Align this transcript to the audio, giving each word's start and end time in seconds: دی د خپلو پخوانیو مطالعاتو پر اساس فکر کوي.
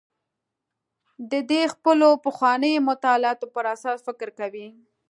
دی 1.29 1.41
د 1.49 1.51
خپلو 1.73 2.07
پخوانیو 2.25 2.85
مطالعاتو 2.89 3.45
پر 3.55 3.63
اساس 3.75 3.99
فکر 4.07 4.27
کوي. 4.39 4.67